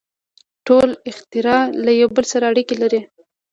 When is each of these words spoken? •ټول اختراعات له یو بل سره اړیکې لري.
•ټول 0.67 0.89
اختراعات 1.09 1.69
له 1.85 1.91
یو 2.01 2.09
بل 2.15 2.25
سره 2.33 2.45
اړیکې 2.51 2.75
لري. 2.81 3.01